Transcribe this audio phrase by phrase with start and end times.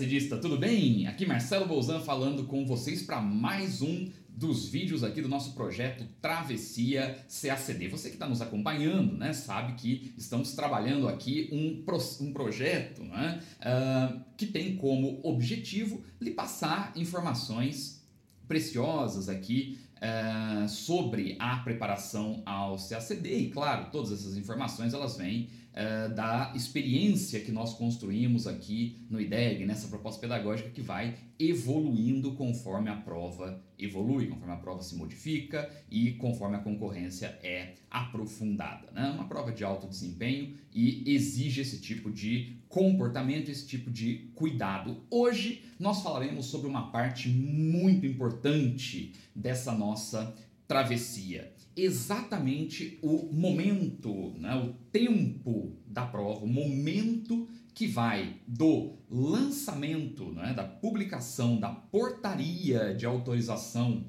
[0.00, 1.06] olá, CACDista, tudo bem?
[1.06, 6.06] Aqui Marcelo Bolzan falando com vocês para mais um dos vídeos aqui do nosso projeto
[6.22, 7.88] Travessia CACD.
[7.88, 13.02] Você que está nos acompanhando, né, sabe que estamos trabalhando aqui um, pro, um projeto
[13.02, 18.02] né, uh, que tem como objetivo lhe passar informações
[18.48, 25.50] preciosas aqui uh, sobre a preparação ao CACD e claro, todas essas informações elas vêm
[25.72, 32.32] uh, da experiência que nós construímos aqui no IDEG, nessa proposta pedagógica que vai evoluindo
[32.32, 38.90] conforme a prova evolui, conforme a prova se modifica e conforme a concorrência é aprofundada.
[38.92, 39.10] Né?
[39.10, 45.02] Uma prova de alto desempenho e exige esse tipo de comportamento, esse tipo de cuidado.
[45.10, 50.34] Hoje nós falaremos sobre uma parte muito importante dessa nossa
[50.68, 51.52] travessia.
[51.82, 60.52] Exatamente o momento, né, o tempo da prova, o momento que vai do lançamento, né,
[60.52, 64.04] da publicação da portaria de autorização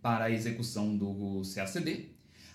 [0.00, 2.10] para a execução do CACD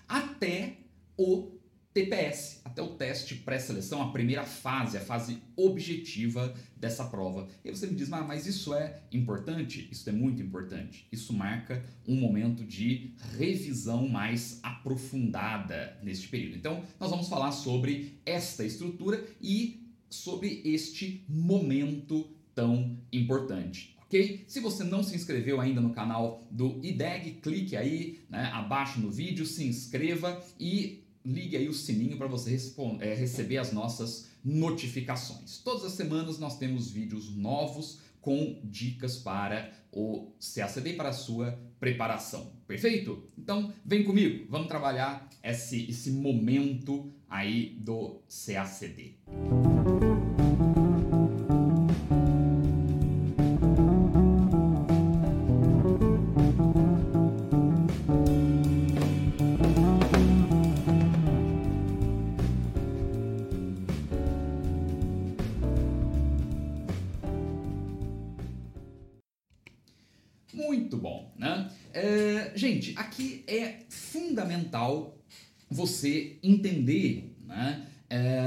[0.08, 0.78] até
[1.16, 1.57] o
[1.98, 7.48] TPS, até o teste pré-seleção, a primeira fase, a fase objetiva dessa prova.
[7.64, 9.88] E você me diz, mas isso é importante?
[9.90, 11.08] Isso é muito importante.
[11.10, 16.56] Isso marca um momento de revisão mais aprofundada neste período.
[16.56, 23.96] Então, nós vamos falar sobre esta estrutura e sobre este momento tão importante.
[24.02, 24.44] ok?
[24.46, 29.10] Se você não se inscreveu ainda no canal do IDEG, clique aí né, abaixo no
[29.10, 32.56] vídeo, se inscreva e ligue aí o sininho para você
[33.00, 35.58] é, receber as nossas notificações.
[35.58, 41.58] Todas as semanas nós temos vídeos novos com dicas para o CACD para a sua
[41.78, 42.52] preparação.
[42.66, 43.28] Perfeito?
[43.36, 49.16] Então vem comigo, vamos trabalhar esse, esse momento aí do CACD.
[70.58, 71.70] Muito bom, né?
[71.94, 75.16] É, gente, aqui é fundamental
[75.70, 78.42] você entender né, é,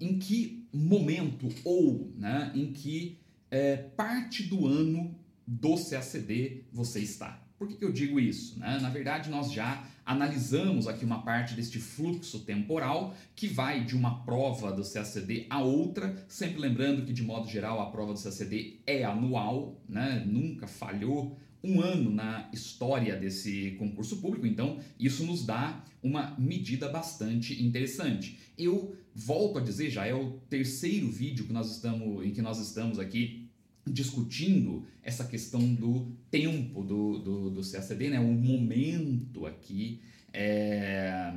[0.00, 3.18] em que momento ou né, em que
[3.50, 7.42] é, parte do ano do CACD você está.
[7.58, 8.60] Por que, que eu digo isso?
[8.60, 8.78] Né?
[8.80, 14.22] Na verdade, nós já analisamos aqui uma parte deste fluxo temporal que vai de uma
[14.24, 18.80] prova do CACD a outra, sempre lembrando que, de modo geral, a prova do CACD
[18.86, 20.22] é anual, né?
[20.24, 26.88] nunca falhou um ano na história desse concurso público, então isso nos dá uma medida
[26.88, 28.38] bastante interessante.
[28.56, 32.58] Eu volto a dizer, já é o terceiro vídeo que nós estamos, em que nós
[32.58, 33.48] estamos aqui
[33.86, 38.20] discutindo essa questão do tempo do, do, do CACD, né?
[38.20, 40.00] o momento aqui
[40.32, 41.32] é,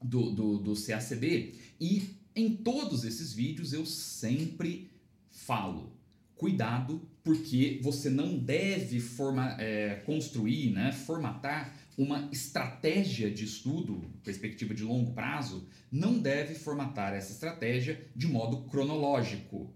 [0.00, 1.54] do, do, do CACD.
[1.80, 4.88] E em todos esses vídeos eu sempre
[5.28, 5.92] falo
[6.36, 14.74] cuidado, porque você não deve forma, é, construir, né, formatar uma estratégia de estudo, perspectiva
[14.74, 19.72] de longo prazo, não deve formatar essa estratégia de modo cronológico.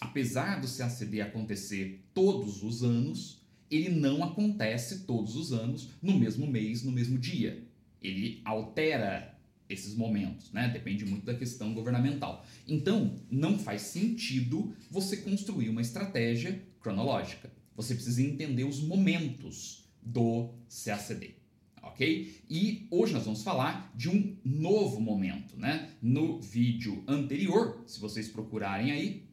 [0.00, 3.40] Apesar do CACD acontecer todos os anos,
[3.70, 7.62] ele não acontece todos os anos no mesmo mês, no mesmo dia.
[8.02, 10.68] Ele altera esses momentos, né?
[10.68, 12.44] Depende muito da questão governamental.
[12.68, 17.50] Então, não faz sentido você construir uma estratégia cronológica.
[17.76, 20.50] Você precisa entender os momentos do
[20.84, 21.36] CACD,
[21.82, 22.42] ok?
[22.50, 25.90] E hoje nós vamos falar de um novo momento, né?
[26.02, 29.26] No vídeo anterior, se vocês procurarem aí,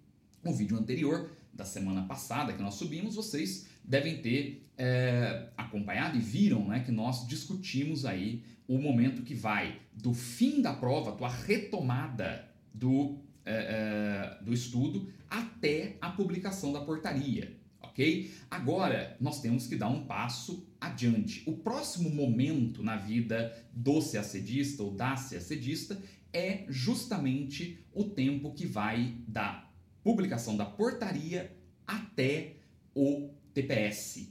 [0.44, 6.22] o vídeo anterior da semana passada que nós subimos, vocês devem ter é, acompanhado e
[6.22, 11.28] viram né, que nós discutimos aí o momento que vai do fim da prova, tua
[11.28, 13.18] retomada do,
[13.50, 17.58] é, é, do estudo, até a publicação da portaria.
[17.82, 18.32] Ok?
[18.50, 21.44] Agora nós temos que dar um passo adiante.
[21.46, 26.02] O próximo momento na vida do CACDista ou da CACDista
[26.32, 29.68] é justamente o tempo que vai da
[30.04, 31.52] publicação da portaria
[31.86, 32.58] até
[32.94, 34.30] o TPS.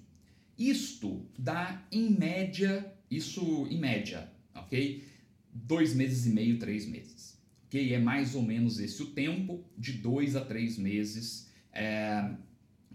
[0.56, 5.04] Isto dá em média, isso em média, ok?
[5.52, 7.37] Dois meses e meio, três meses.
[7.68, 7.92] Ok?
[7.92, 12.30] É mais ou menos esse o tempo, de dois a três meses é,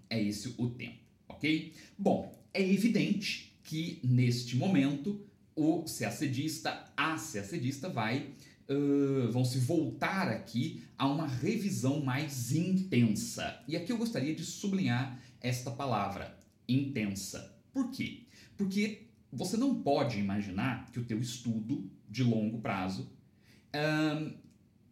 [0.09, 0.99] é esse o tempo,
[1.29, 1.73] ok?
[1.97, 5.25] Bom, é evidente que neste momento
[5.55, 8.31] o CACDista, a CACDista vai
[8.65, 13.61] Uh, vão se voltar aqui a uma revisão mais intensa.
[13.67, 16.33] E aqui eu gostaria de sublinhar esta palavra,
[16.65, 17.53] intensa.
[17.73, 18.21] Por quê?
[18.55, 23.11] Porque você não pode imaginar que o teu estudo de longo prazo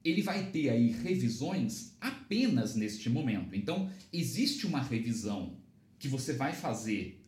[0.04, 3.56] ele vai ter aí revisões apenas neste momento.
[3.56, 5.58] Então, existe uma revisão
[6.00, 7.24] que você vai fazer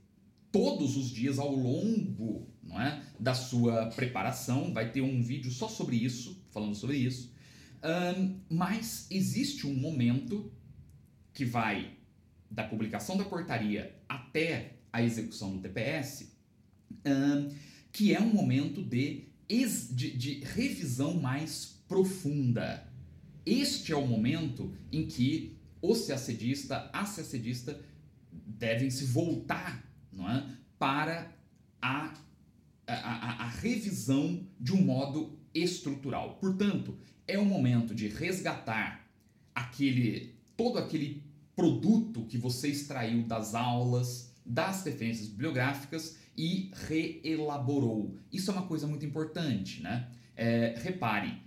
[0.51, 4.73] todos os dias ao longo não é, da sua preparação.
[4.73, 7.33] Vai ter um vídeo só sobre isso, falando sobre isso.
[7.83, 10.51] Um, mas existe um momento
[11.33, 11.97] que vai
[12.49, 16.31] da publicação da portaria até a execução do TPS,
[17.05, 17.53] um,
[17.91, 22.87] que é um momento de, de, de revisão mais profunda.
[23.45, 27.79] Este é o momento em que o CACDista, a CACDista
[28.31, 30.45] devem se voltar não é,
[30.79, 31.31] para
[31.81, 32.13] a,
[32.87, 36.35] a, a, a revisão de um modo estrutural.
[36.35, 36.97] Portanto,
[37.27, 39.07] é o momento de resgatar
[39.53, 41.23] aquele todo aquele
[41.55, 48.17] produto que você extraiu das aulas, das referências bibliográficas e reelaborou.
[48.31, 50.09] Isso é uma coisa muito importante, né?
[50.35, 51.41] É, repare,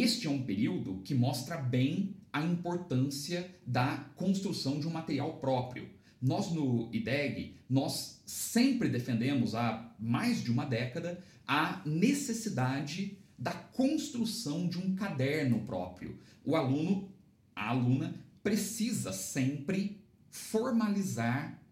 [0.00, 5.88] este é um período que mostra bem a importância da construção de um material próprio.
[6.20, 14.68] Nós no IDEG, nós sempre defendemos há mais de uma década a necessidade da construção
[14.68, 16.18] de um caderno próprio.
[16.44, 17.10] O aluno,
[17.54, 20.00] a aluna, precisa sempre
[20.30, 21.62] formalizar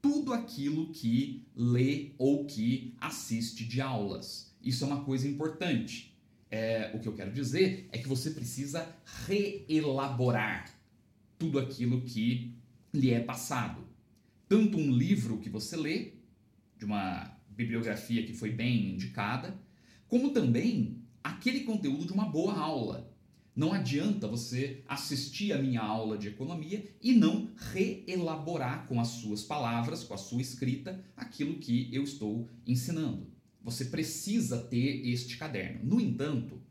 [0.00, 4.54] tudo aquilo que lê ou que assiste de aulas.
[4.62, 6.15] Isso é uma coisa importante.
[6.50, 8.88] É, o que eu quero dizer é que você precisa
[9.26, 10.72] reelaborar
[11.38, 12.54] tudo aquilo que
[12.92, 13.86] lhe é passado.
[14.48, 16.12] Tanto um livro que você lê,
[16.78, 19.58] de uma bibliografia que foi bem indicada,
[20.08, 23.12] como também aquele conteúdo de uma boa aula.
[23.54, 29.42] Não adianta você assistir a minha aula de economia e não reelaborar com as suas
[29.42, 33.26] palavras, com a sua escrita, aquilo que eu estou ensinando.
[33.66, 35.80] Você precisa ter este caderno.
[35.82, 36.62] No entanto,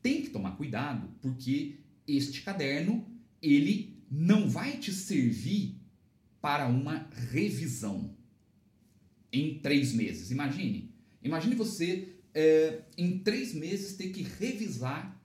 [0.00, 3.06] tem que tomar cuidado porque este caderno
[3.42, 5.76] ele não vai te servir
[6.40, 8.16] para uma revisão
[9.30, 10.30] em três meses.
[10.30, 10.90] Imagine,
[11.22, 15.20] imagine você é, em três meses ter que revisar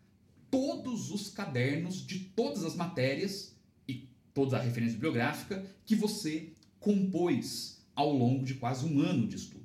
[0.52, 3.56] todos os cadernos de todas as matérias
[3.88, 9.38] e toda a referência bibliográfica que você compôs ao longo de quase um ano de
[9.38, 9.64] estudo.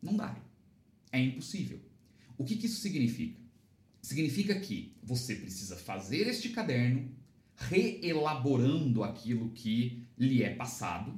[0.00, 0.43] Não dá.
[1.14, 1.80] É impossível.
[2.36, 3.40] O que, que isso significa?
[4.02, 7.08] Significa que você precisa fazer este caderno
[7.56, 11.16] reelaborando aquilo que lhe é passado,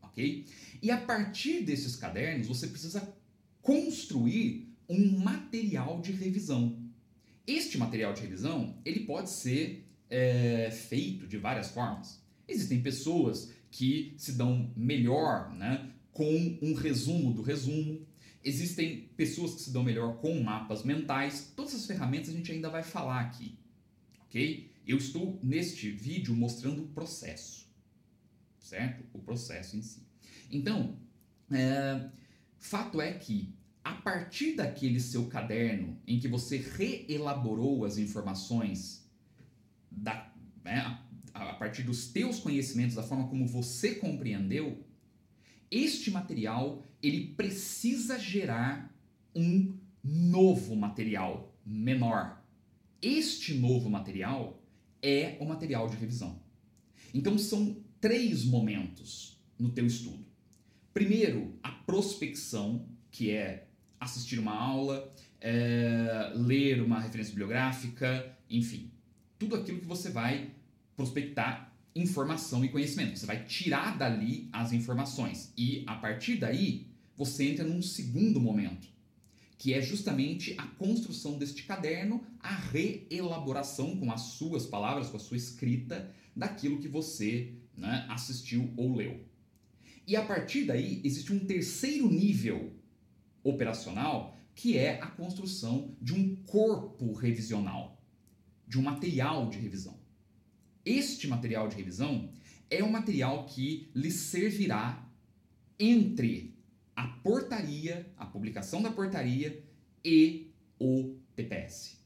[0.00, 0.46] ok?
[0.80, 3.12] E a partir desses cadernos você precisa
[3.60, 6.78] construir um material de revisão.
[7.46, 12.22] Este material de revisão ele pode ser é, feito de várias formas.
[12.46, 18.06] Existem pessoas que se dão melhor né, com um resumo do resumo.
[18.42, 21.52] Existem pessoas que se dão melhor com mapas mentais.
[21.54, 23.58] Todas essas ferramentas a gente ainda vai falar aqui,
[24.24, 24.70] ok?
[24.86, 27.68] Eu estou neste vídeo mostrando o processo,
[28.58, 29.04] certo?
[29.12, 30.06] O processo em si.
[30.50, 30.98] Então,
[31.50, 32.10] é,
[32.60, 39.08] Fato é que, a partir daquele seu caderno em que você reelaborou as informações
[39.90, 40.30] da,
[40.62, 41.00] né,
[41.32, 44.84] a partir dos teus conhecimentos, da forma como você compreendeu,
[45.70, 48.94] este material ele precisa gerar
[49.34, 52.42] um novo material menor.
[53.00, 54.62] Este novo material
[55.02, 56.40] é o material de revisão.
[57.14, 60.24] Então são três momentos no teu estudo.
[60.92, 68.90] Primeiro, a prospecção, que é assistir uma aula, é, ler uma referência bibliográfica, enfim,
[69.38, 70.50] tudo aquilo que você vai
[70.96, 73.18] prospectar informação e conhecimento.
[73.18, 78.88] Você vai tirar dali as informações e a partir daí você entra num segundo momento,
[79.58, 85.20] que é justamente a construção deste caderno, a reelaboração com as suas palavras, com a
[85.20, 89.22] sua escrita daquilo que você né, assistiu ou leu.
[90.06, 92.72] E a partir daí existe um terceiro nível
[93.42, 98.02] operacional que é a construção de um corpo revisional,
[98.66, 99.99] de um material de revisão.
[100.90, 102.32] Este material de revisão
[102.68, 105.08] é um material que lhe servirá
[105.78, 106.58] entre
[106.96, 109.64] a portaria, a publicação da portaria
[110.04, 111.96] e o TPS.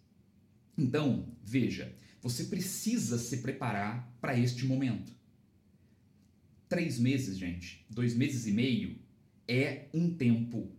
[0.76, 5.10] Então, veja, você precisa se preparar para este momento.
[6.68, 8.98] Três meses, gente, dois meses e meio
[9.48, 10.70] é um tempo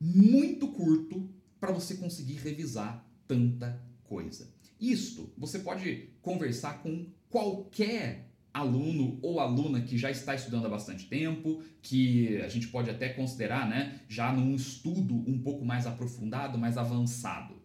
[0.00, 3.80] muito curto para você conseguir revisar tanta
[4.12, 4.52] coisa.
[4.78, 11.06] Isto você pode conversar com qualquer aluno ou aluna que já está estudando há bastante
[11.06, 16.58] tempo, que a gente pode até considerar né, já num estudo um pouco mais aprofundado,
[16.58, 17.62] mais avançado.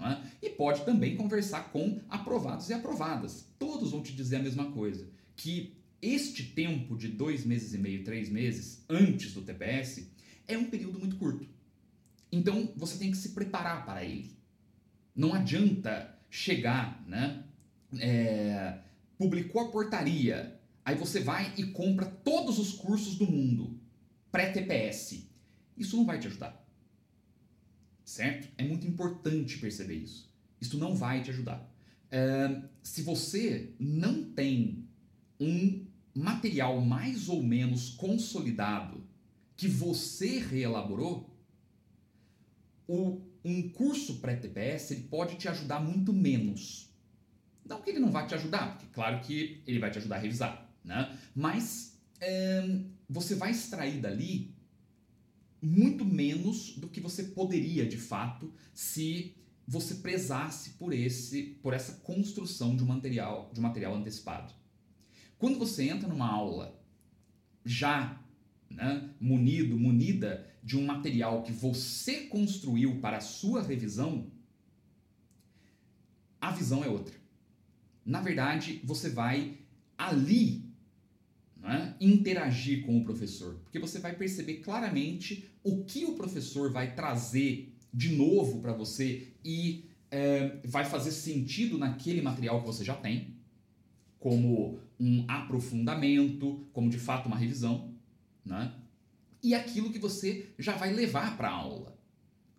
[0.00, 0.46] É?
[0.46, 3.48] E pode também conversar com aprovados e aprovadas.
[3.58, 8.04] Todos vão te dizer a mesma coisa, que este tempo de dois meses e meio,
[8.04, 10.06] três meses antes do TPS
[10.46, 11.48] é um período muito curto.
[12.30, 14.37] Então você tem que se preparar para ele.
[15.18, 17.42] Não adianta chegar, né?
[17.98, 18.78] É,
[19.18, 23.80] publicou a portaria, aí você vai e compra todos os cursos do mundo,
[24.30, 25.28] pré-TPS.
[25.76, 26.64] Isso não vai te ajudar.
[28.04, 28.48] Certo?
[28.56, 30.32] É muito importante perceber isso.
[30.60, 31.68] Isso não vai te ajudar.
[32.12, 34.86] É, se você não tem
[35.40, 35.84] um
[36.14, 39.04] material mais ou menos consolidado
[39.56, 41.27] que você reelaborou,
[42.88, 46.88] o, um curso pré-TPS ele pode te ajudar muito menos
[47.68, 50.20] não que ele não vá te ajudar, porque claro que ele vai te ajudar a
[50.20, 51.16] revisar, né?
[51.34, 54.56] Mas é, você vai extrair dali
[55.60, 59.34] muito menos do que você poderia de fato se
[59.66, 64.52] você prezasse por esse por essa construção de um material de um material antecipado.
[65.36, 66.80] Quando você entra numa aula
[67.64, 68.18] já
[68.70, 74.30] né, munido, munida de um material que você construiu para a sua revisão,
[76.40, 77.14] a visão é outra.
[78.04, 79.58] Na verdade, você vai
[79.96, 80.68] ali
[81.56, 86.94] né, interagir com o professor, porque você vai perceber claramente o que o professor vai
[86.94, 92.94] trazer de novo para você e é, vai fazer sentido naquele material que você já
[92.94, 93.34] tem,
[94.18, 97.94] como um aprofundamento, como de fato uma revisão,
[98.48, 98.74] né?
[99.42, 101.96] e aquilo que você já vai levar para a aula.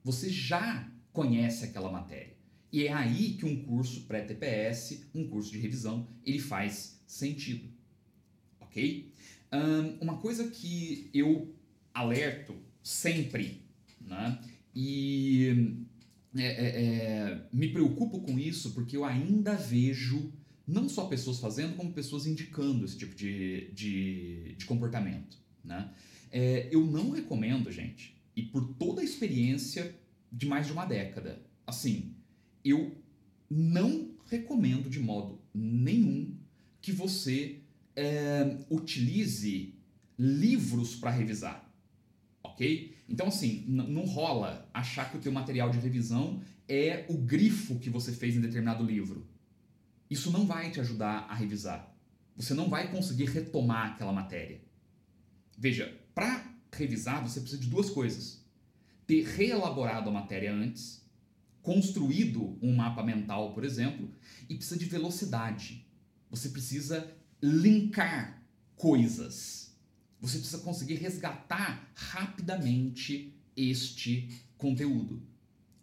[0.03, 2.37] Você já conhece aquela matéria.
[2.71, 7.69] E é aí que um curso pré-TPS, um curso de revisão, ele faz sentido.
[8.59, 9.11] Ok?
[9.51, 11.53] Um, uma coisa que eu
[11.93, 13.65] alerto sempre,
[13.99, 14.39] né?
[14.73, 15.75] E
[16.35, 20.31] é, é, é, me preocupo com isso porque eu ainda vejo
[20.65, 25.39] não só pessoas fazendo, como pessoas indicando esse tipo de, de, de comportamento.
[25.63, 25.91] Né?
[26.31, 29.95] É, eu não recomendo, gente, e por toda a experiência
[30.31, 32.13] de mais de uma década, assim,
[32.63, 32.95] eu
[33.49, 36.35] não recomendo de modo nenhum
[36.81, 37.59] que você
[37.95, 39.73] é, utilize
[40.17, 41.69] livros para revisar,
[42.43, 42.95] ok?
[43.07, 47.89] Então assim, não rola achar que o teu material de revisão é o grifo que
[47.89, 49.27] você fez em determinado livro.
[50.09, 51.95] Isso não vai te ajudar a revisar.
[52.35, 54.61] Você não vai conseguir retomar aquela matéria.
[55.59, 58.41] Veja, para revisar você precisa de duas coisas:
[59.05, 61.05] ter reelaborado a matéria antes
[61.61, 64.09] construído um mapa mental, por exemplo,
[64.47, 65.85] e precisa de velocidade.
[66.31, 67.13] Você precisa
[67.43, 68.41] linkar
[68.77, 69.75] coisas.
[70.21, 75.21] Você precisa conseguir resgatar rapidamente este conteúdo.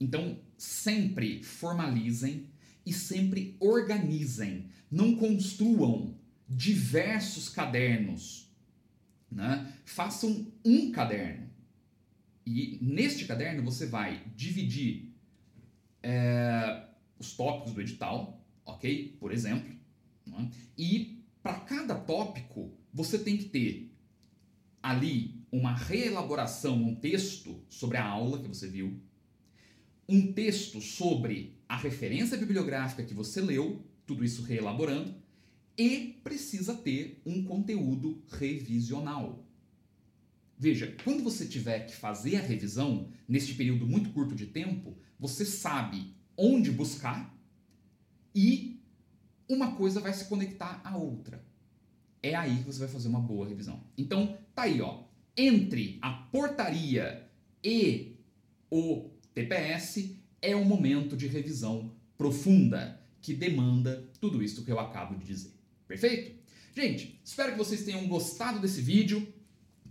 [0.00, 2.48] Então, sempre formalizem
[2.84, 4.70] e sempre organizem.
[4.90, 6.16] Não construam
[6.48, 8.45] diversos cadernos.
[9.36, 9.70] Né?
[9.84, 11.46] Façam um caderno.
[12.46, 15.14] E neste caderno você vai dividir
[16.02, 16.86] é,
[17.18, 19.14] os tópicos do edital, ok?
[19.20, 19.70] Por exemplo.
[20.26, 20.48] É?
[20.78, 23.94] E para cada tópico, você tem que ter
[24.82, 28.98] ali uma reelaboração, um texto sobre a aula que você viu,
[30.08, 35.14] um texto sobre a referência bibliográfica que você leu, tudo isso reelaborando,
[35.78, 39.44] e precisa ter um conteúdo revisional.
[40.58, 45.44] Veja, quando você tiver que fazer a revisão, neste período muito curto de tempo, você
[45.44, 47.36] sabe onde buscar
[48.34, 48.80] e
[49.48, 51.44] uma coisa vai se conectar à outra.
[52.22, 53.80] é aí que você vai fazer uma boa revisão.
[53.96, 55.04] Então, tá aí, ó.
[55.36, 57.28] Entre a portaria
[57.62, 58.16] e
[58.70, 65.16] o TPS é um momento de revisão profunda que demanda tudo isso que eu acabo
[65.16, 65.55] de dizer.
[65.86, 66.36] Perfeito?
[66.74, 69.26] Gente, espero que vocês tenham gostado desse vídeo.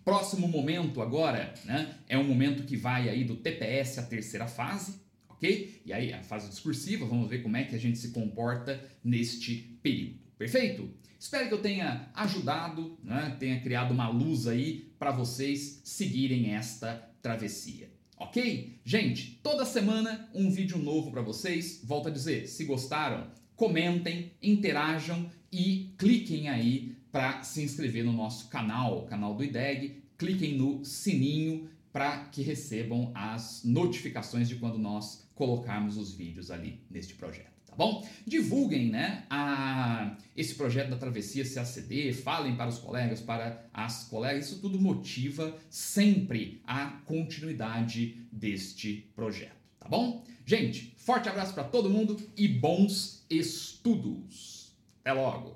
[0.03, 5.01] Próximo momento agora, né, é um momento que vai aí do TPS à terceira fase,
[5.27, 5.81] ok?
[5.83, 9.55] E aí a fase discursiva, vamos ver como é que a gente se comporta neste
[9.81, 10.19] período.
[10.37, 10.93] Perfeito?
[11.17, 17.11] Espero que eu tenha ajudado, né, tenha criado uma luz aí para vocês seguirem esta
[17.19, 17.89] travessia.
[18.17, 18.79] Ok?
[18.85, 21.81] Gente, toda semana um vídeo novo para vocês.
[21.83, 28.49] Volto a dizer, se gostaram, comentem, interajam e cliquem aí para se inscrever no nosso
[28.49, 30.03] canal, canal do IDEG.
[30.17, 36.81] Cliquem no sininho para que recebam as notificações de quando nós colocarmos os vídeos ali
[36.89, 38.07] neste projeto tá bom?
[38.25, 44.47] Divulguem, né, a, esse projeto da Travessia CACD, falem para os colegas, para as colegas,
[44.47, 50.23] isso tudo motiva sempre a continuidade deste projeto, tá bom?
[50.45, 54.64] Gente, forte abraço para todo mundo e bons estudos.
[55.05, 55.55] Até logo.